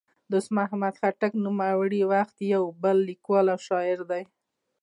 [0.31, 4.23] دوست محمد خټک د نوموړي وخت یو بل لیکوال او شاعر دی.